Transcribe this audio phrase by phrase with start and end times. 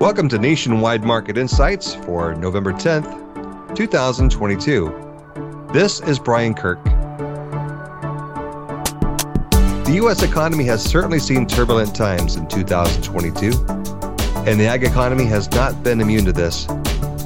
[0.00, 5.68] Welcome to Nationwide Market Insights for November 10th, 2022.
[5.72, 6.80] This is Brian Kirk.
[9.84, 10.22] The U.S.
[10.22, 13.48] economy has certainly seen turbulent times in 2022,
[14.46, 16.66] and the ag economy has not been immune to this,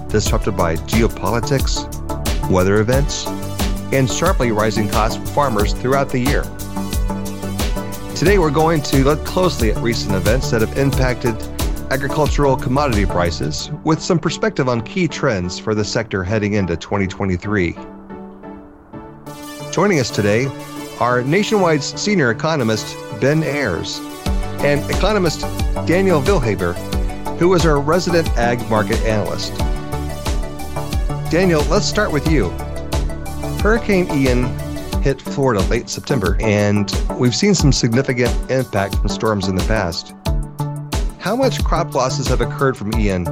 [0.08, 1.84] disrupted by geopolitics,
[2.50, 3.26] weather events,
[3.92, 6.44] and sharply rising costs for farmers throughout the year.
[8.16, 11.36] Today, we're going to look closely at recent events that have impacted
[11.92, 17.76] agricultural commodity prices with some perspective on key trends for the sector heading into 2023.
[19.70, 20.46] Joining us today
[21.00, 23.98] are Nationwide's senior economist, Ben Ayers,
[24.64, 25.42] and economist
[25.86, 26.72] Daniel Vielhaber,
[27.38, 29.54] who is our resident ag market analyst.
[31.30, 32.48] Daniel, let's start with you.
[33.60, 34.44] Hurricane Ian
[35.02, 40.14] hit Florida late September, and we've seen some significant impact from storms in the past.
[41.22, 43.28] How much crop losses have occurred from Ian,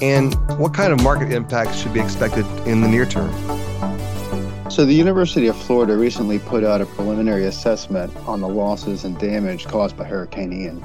[0.00, 3.30] and what kind of market impacts should be expected in the near term?
[4.70, 9.18] So, the University of Florida recently put out a preliminary assessment on the losses and
[9.18, 10.82] damage caused by Hurricane Ian.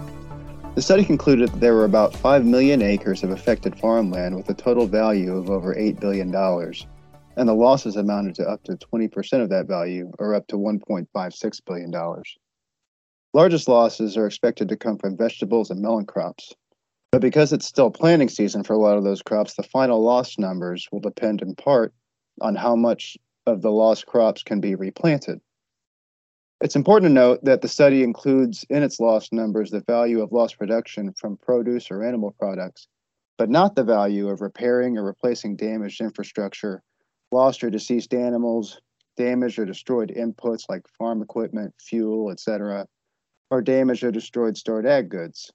[0.75, 4.53] The study concluded that there were about 5 million acres of affected farmland with a
[4.53, 9.47] total value of over $8 billion, and the losses amounted to up to 20% of
[9.47, 11.93] that value, or up to $1.56 billion.
[13.35, 16.53] Largest losses are expected to come from vegetables and melon crops.
[17.11, 20.37] But because it's still planting season for a lot of those crops, the final loss
[20.37, 21.93] numbers will depend in part
[22.41, 23.17] on how much
[23.47, 25.41] of the lost crops can be replanted.
[26.61, 30.31] It's important to note that the study includes in its loss numbers the value of
[30.31, 32.87] lost production from produce or animal products,
[33.37, 36.83] but not the value of repairing or replacing damaged infrastructure,
[37.31, 38.79] lost or deceased animals,
[39.17, 42.87] damaged or destroyed inputs like farm equipment, fuel, etc.,
[43.53, 45.53] or damaged or destroyed stored ag goods.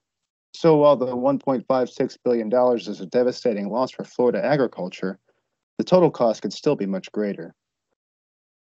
[0.53, 5.19] So while the $1.56 billion is a devastating loss for Florida agriculture,
[5.77, 7.53] the total cost could still be much greater.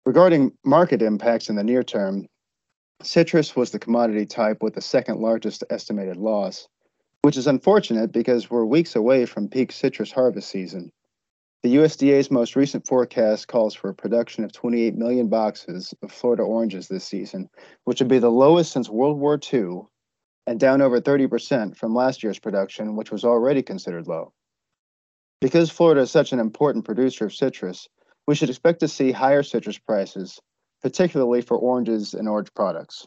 [0.06, 2.28] Regarding market impacts in the near term,
[3.02, 6.68] citrus was the commodity type with the second largest estimated loss,
[7.22, 10.92] which is unfortunate because we're weeks away from peak citrus harvest season.
[11.64, 16.42] The USDA's most recent forecast calls for a production of 28 million boxes of Florida
[16.42, 17.48] oranges this season,
[17.84, 19.80] which would be the lowest since World War II
[20.46, 24.34] and down over 30% from last year's production, which was already considered low.
[25.40, 27.88] Because Florida is such an important producer of citrus,
[28.26, 30.38] we should expect to see higher citrus prices,
[30.82, 33.06] particularly for oranges and orange products.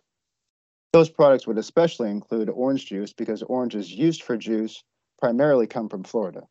[0.93, 4.83] Those products would especially include orange juice because oranges used for juice
[5.19, 6.47] primarily come from Florida.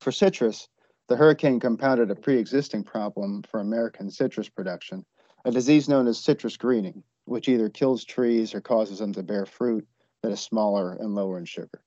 [0.00, 0.68] For citrus,
[1.08, 5.04] the hurricane compounded a pre existing problem for American citrus production,
[5.44, 9.46] a disease known as citrus greening, which either kills trees or causes them to bear
[9.46, 9.86] fruit
[10.22, 11.82] that is smaller and lower in sugar.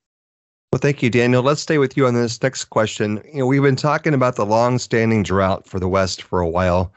[0.71, 1.43] Well, thank you, Daniel.
[1.43, 3.21] Let's stay with you on this next question.
[3.31, 6.93] You know, we've been talking about the long-standing drought for the West for a while,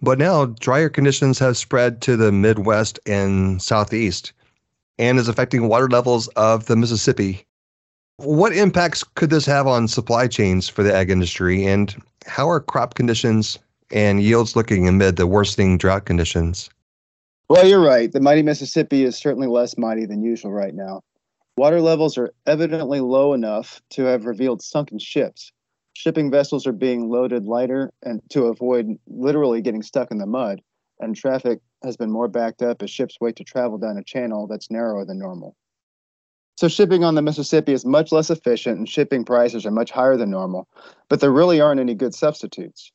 [0.00, 4.32] but now drier conditions have spread to the Midwest and Southeast
[4.98, 7.46] and is affecting water levels of the Mississippi
[8.18, 11.94] what impacts could this have on supply chains for the ag industry, and
[12.26, 13.58] how are crop conditions
[13.90, 16.68] and yields looking amid the worsening drought conditions?
[17.48, 18.12] Well, you're right.
[18.12, 21.02] The mighty Mississippi is certainly less mighty than usual right now.
[21.56, 25.52] Water levels are evidently low enough to have revealed sunken ships.
[25.94, 30.60] Shipping vessels are being loaded lighter and to avoid literally getting stuck in the mud,
[31.00, 34.46] and traffic has been more backed up as ships wait to travel down a channel
[34.46, 35.56] that's narrower than normal.
[36.58, 40.16] So shipping on the Mississippi is much less efficient and shipping prices are much higher
[40.16, 40.66] than normal,
[41.08, 42.90] but there really aren't any good substitutes.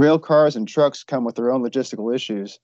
[0.00, 2.58] Rail cars and trucks come with their own logistical issues,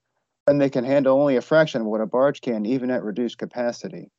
[0.48, 3.38] and they can handle only a fraction of what a barge can, even at reduced
[3.38, 4.10] capacity.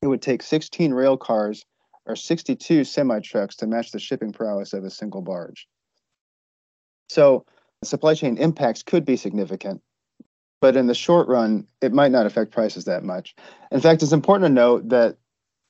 [0.00, 1.66] It would take 16 rail cars
[2.06, 5.68] or 62 semi trucks to match the shipping prowess of a single barge.
[7.10, 7.44] So,
[7.82, 9.82] the supply chain impacts could be significant,
[10.60, 13.34] but in the short run, it might not affect prices that much.
[13.70, 15.16] In fact, it's important to note that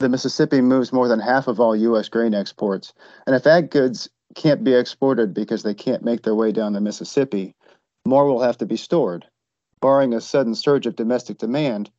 [0.00, 2.08] the Mississippi moves more than half of all U.S.
[2.08, 2.92] grain exports.
[3.26, 6.80] And if ag goods can't be exported because they can't make their way down the
[6.80, 7.54] Mississippi,
[8.04, 9.26] more will have to be stored.
[9.80, 11.90] Barring a sudden surge of domestic demand,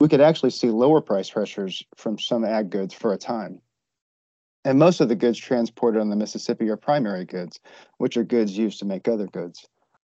[0.00, 3.60] we could actually see lower price pressures from some ag goods for a time.
[4.64, 7.60] And most of the goods transported on the Mississippi are primary goods,
[7.98, 9.66] which are goods used to make other goods.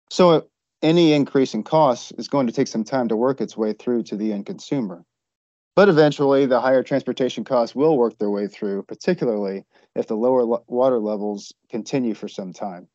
[0.09, 0.47] So
[0.83, 4.03] any increase in costs is going to take some time to work its way through
[4.03, 5.03] to the end consumer.
[5.75, 9.65] But eventually, the higher transportation costs will work their way through, particularly
[9.95, 12.87] if the lower lo- water levels continue for some time.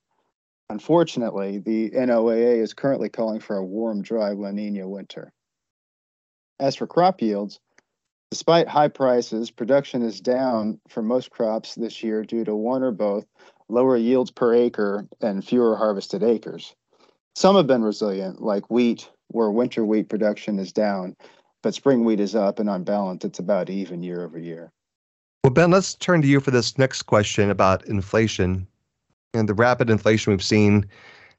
[0.71, 5.33] Unfortunately, the NOAA is currently calling for a warm, dry La Nina winter.
[6.61, 7.59] As for crop yields,
[8.31, 12.91] Despite high prices, production is down for most crops this year due to one or
[12.91, 13.27] both
[13.71, 16.75] lower yields per acre and fewer harvested acres.
[17.39, 21.15] Some have been resilient, like wheat, where winter wheat production is down,
[21.63, 24.73] but spring wheat is up, and on balance, it's about even year over year.
[25.45, 28.67] Well, Ben, let's turn to you for this next question about inflation.
[29.35, 30.85] And the rapid inflation we've seen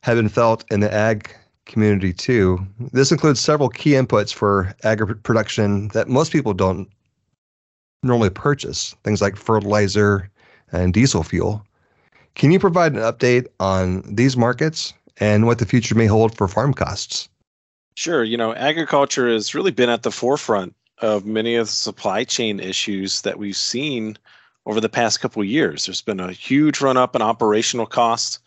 [0.04, 1.36] have been felt in the ag
[1.66, 2.66] community too.
[2.94, 6.88] This includes several key inputs for agri production that most people don't
[8.04, 10.30] normally purchase, things like fertilizer
[10.72, 11.62] and diesel fuel.
[12.36, 16.48] Can you provide an update on these markets and what the future may hold for
[16.48, 17.30] farm costs?
[17.95, 18.24] Sure.
[18.24, 22.60] You know, agriculture has really been at the forefront of many of the supply chain
[22.60, 24.18] issues that we've seen
[24.66, 25.86] over the past couple of years.
[25.86, 28.39] There's been a huge run up in operational costs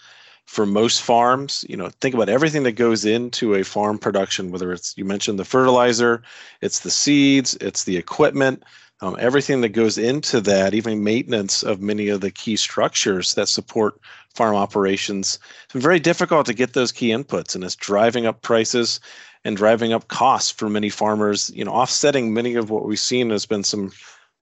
[0.47, 1.65] for most farms.
[1.69, 5.39] You know, think about everything that goes into a farm production, whether it's you mentioned
[5.39, 6.23] the fertilizer,
[6.61, 8.63] it's the seeds, it's the equipment,
[9.03, 13.49] um, everything that goes into that, even maintenance of many of the key structures that
[13.49, 14.01] support
[14.35, 15.41] farm operations.
[15.65, 19.01] It's very difficult to get those key inputs, and it's driving up prices
[19.45, 23.31] and driving up costs for many farmers, you know, offsetting many of what we've seen
[23.31, 23.91] has been some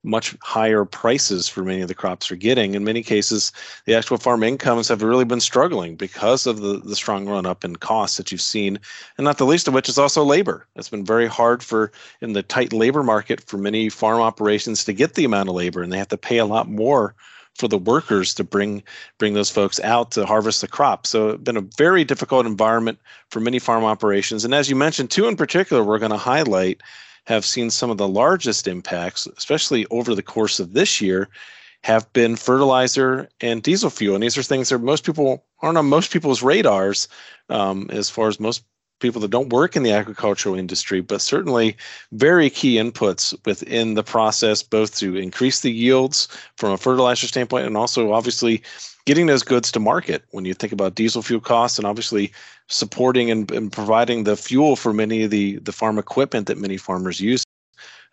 [0.03, 2.73] much higher prices for many of the crops are getting.
[2.73, 3.51] In many cases,
[3.85, 7.63] the actual farm incomes have really been struggling because of the, the strong run up
[7.63, 8.79] in costs that you've seen,
[9.17, 10.65] and not the least of which is also labor.
[10.75, 14.93] It's been very hard for in the tight labor market for many farm operations to
[14.93, 17.13] get the amount of labor, and they have to pay a lot more
[17.55, 18.81] for the workers to bring
[19.17, 21.05] bring those folks out to harvest the crop.
[21.05, 22.99] So it's been a very difficult environment
[23.29, 24.45] for many farm operations.
[24.45, 26.81] And as you mentioned, two in particular, we're going to highlight
[27.27, 31.29] have seen some of the largest impacts, especially over the course of this year,
[31.83, 34.15] have been fertilizer and diesel fuel.
[34.15, 37.07] And these are things that most people aren't on most people's radars
[37.49, 38.63] um, as far as most
[39.01, 41.75] people that don't work in the agricultural industry, but certainly
[42.11, 47.65] very key inputs within the process, both to increase the yields from a fertilizer standpoint
[47.65, 48.61] and also obviously
[49.05, 52.31] getting those goods to market when you think about diesel fuel costs and obviously
[52.67, 56.77] supporting and, and providing the fuel for many of the, the farm equipment that many
[56.77, 57.43] farmers use.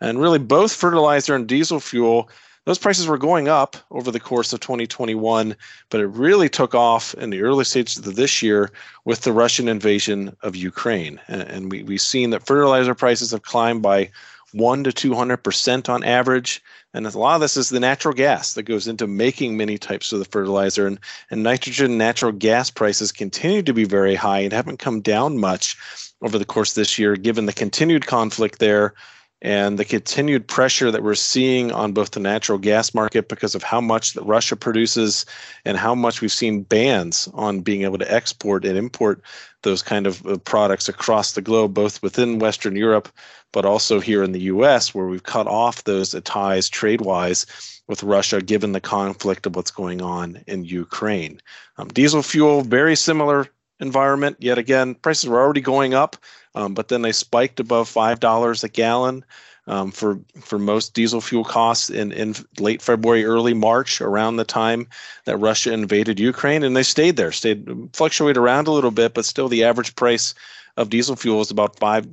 [0.00, 2.30] And really, both fertilizer and diesel fuel
[2.68, 5.56] those prices were going up over the course of 2021,
[5.88, 8.70] but it really took off in the early stages of this year
[9.06, 11.18] with the Russian invasion of Ukraine.
[11.28, 14.10] And, and we, we've seen that fertilizer prices have climbed by
[14.52, 16.62] one to 200% on average.
[16.92, 20.12] And a lot of this is the natural gas that goes into making many types
[20.12, 20.86] of the fertilizer.
[20.86, 21.00] And,
[21.30, 25.74] and nitrogen natural gas prices continue to be very high and haven't come down much
[26.20, 28.92] over the course of this year, given the continued conflict there
[29.40, 33.62] and the continued pressure that we're seeing on both the natural gas market because of
[33.62, 35.24] how much that Russia produces
[35.64, 39.22] and how much we've seen bans on being able to export and import
[39.62, 43.08] those kind of uh, products across the globe, both within Western Europe,
[43.52, 47.46] but also here in the US, where we've cut off those ties trade wise
[47.86, 51.40] with Russia, given the conflict of what's going on in Ukraine.
[51.78, 53.48] Um, diesel fuel, very similar
[53.80, 54.36] environment.
[54.40, 56.16] Yet again, prices were already going up
[56.58, 59.24] um, but then they spiked above five dollars a gallon
[59.68, 64.44] um, for for most diesel fuel costs in in late February, early March, around the
[64.44, 64.88] time
[65.24, 69.24] that Russia invaded Ukraine, and they stayed there, stayed fluctuate around a little bit, but
[69.24, 70.34] still the average price
[70.76, 72.08] of diesel fuel is about five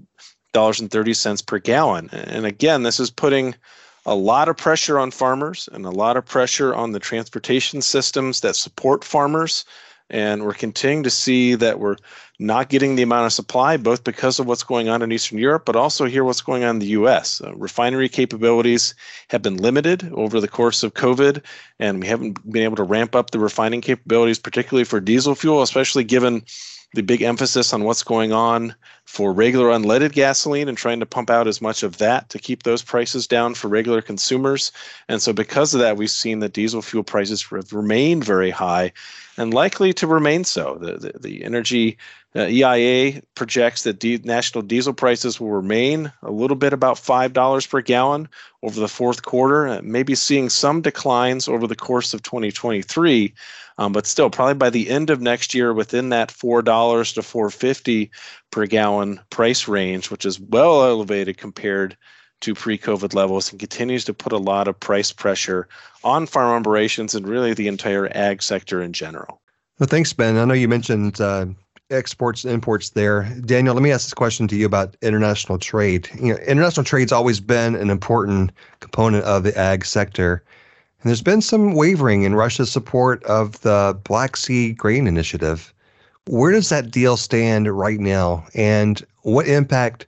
[0.53, 2.09] dollars and thirty cents per gallon.
[2.11, 3.55] And again, this is putting
[4.05, 8.41] a lot of pressure on farmers and a lot of pressure on the transportation systems
[8.41, 9.65] that support farmers
[10.09, 11.97] and we're continuing to see that we're
[12.37, 15.63] not getting the amount of supply, both because of what's going on in Eastern Europe,
[15.65, 17.41] but also here what's going on in the US.
[17.41, 18.93] Uh, refinery capabilities
[19.29, 21.41] have been limited over the course of COVID,
[21.79, 25.61] and we haven't been able to ramp up the refining capabilities, particularly for diesel fuel,
[25.61, 26.43] especially given
[26.93, 28.73] the big emphasis on what's going on
[29.05, 32.63] for regular unleaded gasoline and trying to pump out as much of that to keep
[32.63, 34.71] those prices down for regular consumers.
[35.09, 38.93] And so, because of that, we've seen that diesel fuel prices have remained very high
[39.37, 40.77] and likely to remain so.
[40.79, 41.97] The, the, the energy
[42.35, 47.81] uh, EIA projects that national diesel prices will remain a little bit about $5 per
[47.81, 48.27] gallon
[48.63, 53.33] over the fourth quarter, uh, maybe seeing some declines over the course of 2023.
[53.77, 57.21] Um, but still, probably by the end of next year, within that four dollars to
[57.21, 58.09] four fifty
[58.49, 61.97] per gallon price range, which is well elevated compared
[62.41, 65.67] to pre-COVID levels, and continues to put a lot of price pressure
[66.03, 69.41] on farm operations and really the entire ag sector in general.
[69.79, 70.37] Well, thanks, Ben.
[70.37, 71.47] I know you mentioned uh,
[71.89, 73.23] exports and imports there.
[73.45, 76.09] Daniel, let me ask this question to you about international trade.
[76.19, 80.43] You know, international trade's always been an important component of the ag sector.
[81.01, 85.73] And there's been some wavering in Russia's support of the Black Sea Grain Initiative.
[86.27, 88.45] Where does that deal stand right now?
[88.55, 90.07] And what impact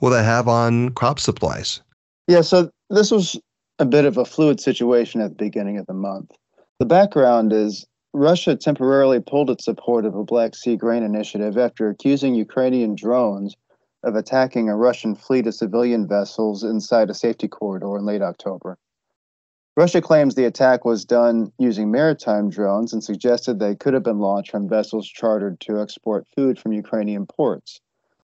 [0.00, 1.82] will that have on crop supplies?
[2.28, 3.38] Yeah, so this was
[3.78, 6.32] a bit of a fluid situation at the beginning of the month.
[6.78, 11.88] The background is Russia temporarily pulled its support of a Black Sea grain initiative after
[11.88, 13.54] accusing Ukrainian drones
[14.02, 18.78] of attacking a Russian fleet of civilian vessels inside a safety corridor in late October.
[19.76, 24.20] Russia claims the attack was done using maritime drones and suggested they could have been
[24.20, 27.80] launched from vessels chartered to export food from Ukrainian ports.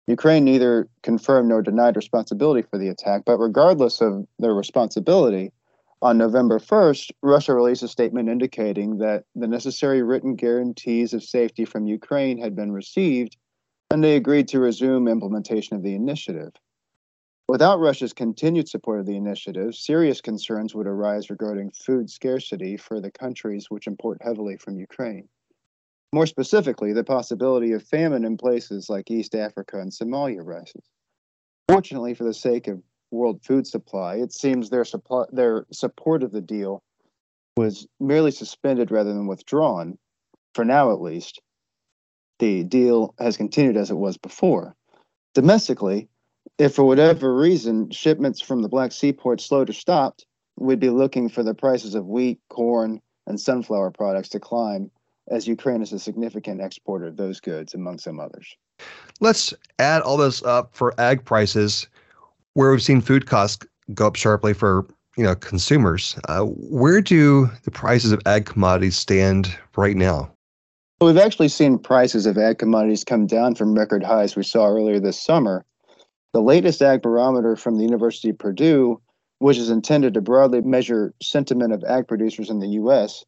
[0.06, 5.52] Ukraine neither confirmed nor denied responsibility for the attack, but regardless of their responsibility,
[6.02, 11.64] on November 1st, Russia released a statement indicating that the necessary written guarantees of safety
[11.64, 13.36] from Ukraine had been received,
[13.90, 16.52] and they agreed to resume implementation of the initiative.
[17.48, 23.00] Without Russia's continued support of the initiative, serious concerns would arise regarding food scarcity for
[23.00, 25.28] the countries which import heavily from Ukraine.
[26.12, 30.84] More specifically, the possibility of famine in places like East Africa and Somalia rises.
[31.68, 36.32] Fortunately, for the sake of world food supply, it seems their supply, their support of
[36.32, 36.82] the deal
[37.56, 39.98] was merely suspended rather than withdrawn,
[40.54, 41.40] for now at least.
[42.38, 44.76] The deal has continued as it was before.
[45.34, 46.08] Domestically,
[46.58, 50.26] if for whatever reason shipments from the Black Sea ports slowed or stopped,
[50.58, 54.90] we'd be looking for the prices of wheat, corn, and sunflower products to climb
[55.28, 58.56] as Ukraine is a significant exporter of those goods, among some others.
[59.20, 61.88] Let's add all this up for ag prices,
[62.54, 66.18] where we've seen food costs go up sharply for you know consumers.
[66.28, 70.30] Uh, where do the prices of ag commodities stand right now?
[71.00, 74.66] Well, we've actually seen prices of ag commodities come down from record highs we saw
[74.66, 75.64] earlier this summer.
[76.32, 79.00] The latest ag barometer from the University of Purdue,
[79.38, 83.24] which is intended to broadly measure sentiment of ag producers in the U.S.,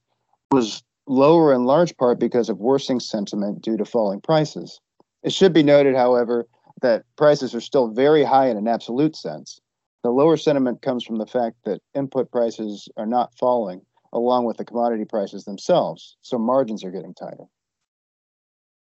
[0.51, 4.81] was lower in large part because of worsening sentiment due to falling prices.
[5.23, 6.47] It should be noted, however,
[6.83, 9.61] that prices are still very high in an absolute sense.
[10.05, 14.57] The lower sentiment comes from the fact that input prices are not falling along with
[14.57, 17.45] the commodity prices themselves, so margins are getting tighter.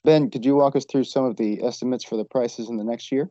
[0.03, 2.83] Ben, could you walk us through some of the estimates for the prices in the
[2.83, 3.29] next year?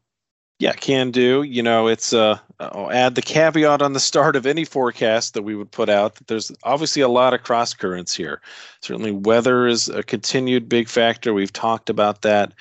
[0.61, 1.43] Yeah, can do.
[1.43, 5.43] You know, it's uh, I'll add the caveat on the start of any forecast that
[5.43, 8.41] we would put out that there's obviously a lot of cross currents here.
[8.81, 11.35] Certainly, weather is a continued big factor.
[11.35, 12.53] We've talked about that.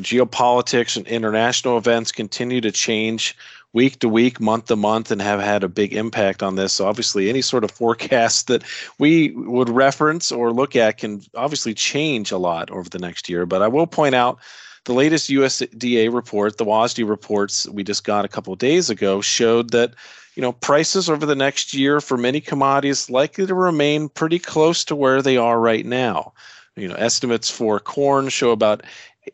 [0.00, 3.36] Geopolitics and international events continue to change
[3.72, 6.72] week to week, month to month, and have had a big impact on this.
[6.72, 8.62] So, obviously, any sort of forecast that
[9.00, 13.44] we would reference or look at can obviously change a lot over the next year.
[13.44, 14.38] But I will point out
[14.84, 19.70] the latest USDA report, the WASDE reports we just got a couple days ago, showed
[19.70, 19.94] that
[20.34, 24.84] you know prices over the next year for many commodities likely to remain pretty close
[24.84, 26.32] to where they are right now.
[26.76, 28.82] You know, estimates for corn show about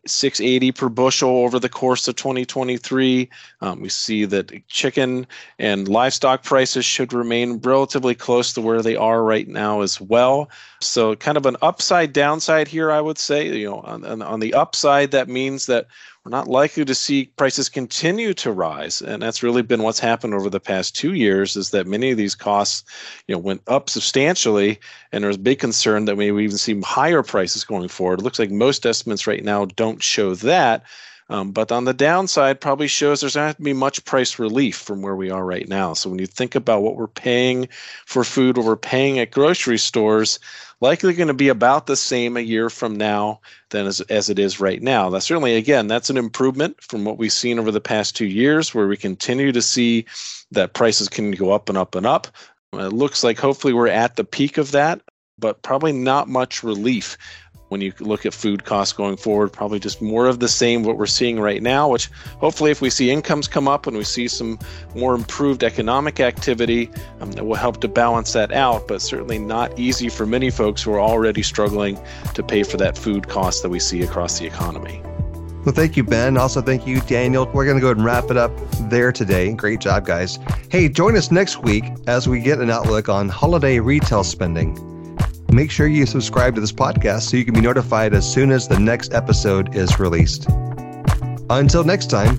[0.06, 3.28] 680 per bushel over the course of 2023.
[3.60, 5.26] Um, we see that chicken
[5.58, 10.50] and livestock prices should remain relatively close to where they are right now as well.
[10.80, 13.48] So, kind of an upside downside here, I would say.
[13.48, 15.86] You know, on, on the upside, that means that
[16.30, 19.02] we're not likely to see prices continue to rise.
[19.02, 22.16] And that's really been what's happened over the past two years is that many of
[22.16, 22.84] these costs
[23.26, 24.78] you know went up substantially.
[25.10, 28.20] And there's big concern that maybe we even see higher prices going forward.
[28.20, 30.84] It looks like most estimates right now don't show that
[31.30, 34.76] um, but on the downside, probably shows there's not going to be much price relief
[34.76, 35.94] from where we are right now.
[35.94, 37.68] So when you think about what we're paying
[38.04, 40.40] for food, what we're paying at grocery stores,
[40.80, 44.40] likely going to be about the same a year from now than as, as it
[44.40, 45.08] is right now.
[45.08, 48.74] That's certainly, again, that's an improvement from what we've seen over the past two years,
[48.74, 50.06] where we continue to see
[50.50, 52.26] that prices can go up and up and up.
[52.72, 55.00] It looks like hopefully we're at the peak of that,
[55.40, 57.16] but probably not much relief
[57.70, 60.98] when you look at food costs going forward, probably just more of the same what
[60.98, 64.26] we're seeing right now, which hopefully if we see incomes come up and we see
[64.26, 64.58] some
[64.96, 69.78] more improved economic activity, um, that will help to balance that out, but certainly not
[69.78, 71.98] easy for many folks who are already struggling
[72.34, 75.00] to pay for that food cost that we see across the economy.
[75.64, 76.36] Well, thank you, Ben.
[76.38, 77.48] Also, thank you, Daniel.
[77.52, 78.50] We're going to go ahead and wrap it up
[78.88, 79.52] there today.
[79.52, 80.38] Great job, guys.
[80.70, 84.89] Hey, join us next week as we get an outlook on holiday retail spending
[85.52, 88.68] make sure you subscribe to this podcast so you can be notified as soon as
[88.68, 90.46] the next episode is released.
[91.50, 92.38] Until next time,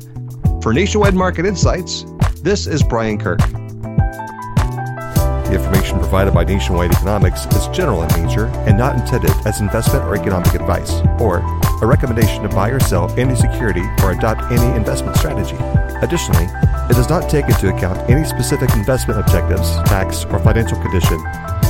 [0.61, 2.05] for Nationwide Market Insights,
[2.41, 3.39] this is Brian Kirk.
[3.39, 10.05] The information provided by Nationwide Economics is general in nature and not intended as investment
[10.05, 11.39] or economic advice, or
[11.81, 15.57] a recommendation to buy or sell any security or adopt any investment strategy.
[16.01, 16.45] Additionally,
[16.89, 21.21] it does not take into account any specific investment objectives, tax, or financial condition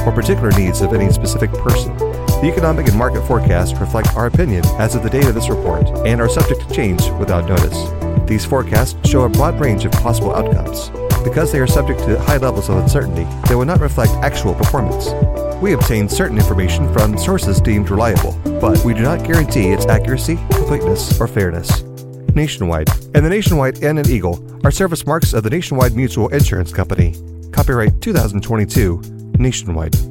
[0.05, 1.95] or particular needs of any specific person.
[1.97, 5.87] The economic and market forecasts reflect our opinion as of the date of this report
[6.07, 7.77] and are subject to change without notice.
[8.27, 10.89] These forecasts show a broad range of possible outcomes.
[11.23, 15.09] Because they are subject to high levels of uncertainty, they will not reflect actual performance.
[15.61, 20.37] We obtain certain information from sources deemed reliable, but we do not guarantee its accuracy,
[20.49, 21.83] completeness, or fairness.
[22.33, 26.73] Nationwide and the Nationwide N and Eagle are service marks of the Nationwide Mutual Insurance
[26.73, 27.13] Company.
[27.51, 29.01] Copyright 2022,
[29.37, 30.10] Nationwide.